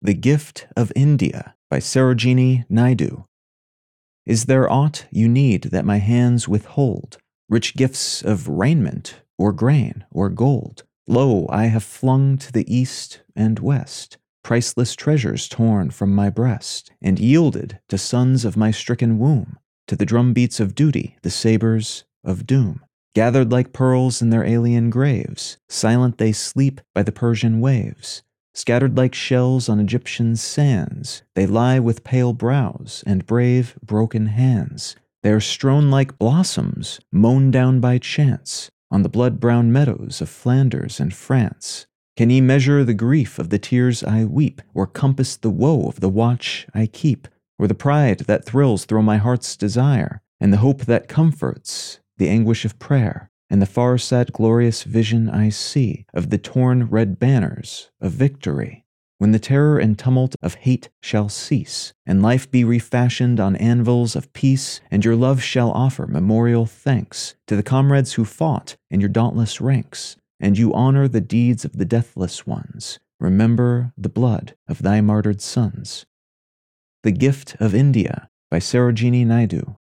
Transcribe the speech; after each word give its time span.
The 0.00 0.14
Gift 0.14 0.68
of 0.76 0.92
India 0.94 1.54
by 1.68 1.78
Sarojini 1.78 2.64
Naidu. 2.68 3.24
Is 4.26 4.44
there 4.44 4.70
aught 4.70 5.06
you 5.10 5.28
need 5.28 5.64
that 5.64 5.84
my 5.84 5.98
hands 5.98 6.46
withhold? 6.46 7.18
Rich 7.48 7.74
gifts 7.76 8.22
of 8.22 8.46
raiment, 8.46 9.22
or 9.36 9.52
grain, 9.52 10.04
or 10.10 10.28
gold? 10.28 10.84
Lo, 11.08 11.46
I 11.50 11.66
have 11.66 11.82
flung 11.82 12.38
to 12.38 12.52
the 12.52 12.72
east 12.72 13.22
and 13.34 13.58
west 13.58 14.18
priceless 14.44 14.94
treasures 14.94 15.46
torn 15.46 15.90
from 15.90 16.14
my 16.14 16.30
breast, 16.30 16.90
and 17.02 17.18
yielded 17.18 17.80
to 17.86 17.98
sons 17.98 18.46
of 18.46 18.56
my 18.56 18.70
stricken 18.70 19.18
womb, 19.18 19.58
to 19.86 19.94
the 19.94 20.06
drumbeats 20.06 20.58
of 20.58 20.74
duty, 20.74 21.18
the 21.20 21.30
sabres 21.30 22.04
of 22.24 22.46
doom. 22.46 22.80
Gathered 23.14 23.52
like 23.52 23.74
pearls 23.74 24.22
in 24.22 24.30
their 24.30 24.44
alien 24.44 24.88
graves, 24.88 25.58
silent 25.68 26.16
they 26.16 26.32
sleep 26.32 26.80
by 26.94 27.02
the 27.02 27.12
Persian 27.12 27.60
waves. 27.60 28.22
Scattered 28.58 28.96
like 28.96 29.14
shells 29.14 29.68
on 29.68 29.78
Egyptian 29.78 30.34
sands, 30.34 31.22
they 31.36 31.46
lie 31.46 31.78
with 31.78 32.02
pale 32.02 32.32
brows 32.32 33.04
and 33.06 33.24
brave, 33.24 33.78
broken 33.86 34.26
hands. 34.26 34.96
They 35.22 35.30
are 35.30 35.38
strown 35.38 35.92
like 35.92 36.18
blossoms, 36.18 36.98
mown 37.12 37.52
down 37.52 37.78
by 37.78 37.98
chance, 37.98 38.68
on 38.90 39.04
the 39.04 39.08
blood 39.08 39.38
brown 39.38 39.70
meadows 39.70 40.20
of 40.20 40.28
Flanders 40.28 40.98
and 40.98 41.14
France. 41.14 41.86
Can 42.16 42.30
ye 42.30 42.40
measure 42.40 42.82
the 42.82 42.94
grief 42.94 43.38
of 43.38 43.50
the 43.50 43.60
tears 43.60 44.02
I 44.02 44.24
weep, 44.24 44.60
or 44.74 44.88
compass 44.88 45.36
the 45.36 45.50
woe 45.50 45.86
of 45.86 46.00
the 46.00 46.08
watch 46.08 46.66
I 46.74 46.86
keep, 46.86 47.28
or 47.60 47.68
the 47.68 47.76
pride 47.76 48.22
that 48.26 48.44
thrills 48.44 48.86
through 48.86 49.04
my 49.04 49.18
heart's 49.18 49.56
desire, 49.56 50.20
and 50.40 50.52
the 50.52 50.56
hope 50.56 50.86
that 50.86 51.06
comforts 51.06 52.00
the 52.16 52.28
anguish 52.28 52.64
of 52.64 52.80
prayer? 52.80 53.30
And 53.50 53.62
the 53.62 53.66
far 53.66 53.98
sad 53.98 54.32
glorious 54.32 54.82
vision 54.82 55.28
I 55.28 55.48
see 55.48 56.06
of 56.12 56.30
the 56.30 56.38
torn 56.38 56.84
red 56.84 57.18
banners 57.18 57.90
of 58.00 58.12
victory. 58.12 58.84
When 59.18 59.32
the 59.32 59.40
terror 59.40 59.78
and 59.78 59.98
tumult 59.98 60.36
of 60.42 60.54
hate 60.54 60.90
shall 61.02 61.28
cease, 61.28 61.92
and 62.06 62.22
life 62.22 62.48
be 62.50 62.62
refashioned 62.62 63.40
on 63.40 63.56
anvils 63.56 64.14
of 64.14 64.32
peace, 64.32 64.80
and 64.92 65.04
your 65.04 65.16
love 65.16 65.42
shall 65.42 65.72
offer 65.72 66.06
memorial 66.06 66.66
thanks 66.66 67.34
to 67.48 67.56
the 67.56 67.64
comrades 67.64 68.12
who 68.12 68.24
fought 68.24 68.76
in 68.90 69.00
your 69.00 69.08
dauntless 69.08 69.60
ranks, 69.60 70.16
and 70.38 70.56
you 70.56 70.72
honor 70.72 71.08
the 71.08 71.20
deeds 71.20 71.64
of 71.64 71.78
the 71.78 71.84
deathless 71.84 72.46
ones, 72.46 73.00
remember 73.18 73.92
the 73.98 74.08
blood 74.08 74.54
of 74.68 74.82
thy 74.82 75.00
martyred 75.00 75.40
sons. 75.40 76.06
The 77.02 77.10
Gift 77.10 77.56
of 77.58 77.74
India 77.74 78.28
by 78.52 78.58
Sarojini 78.58 79.26
Naidu. 79.26 79.76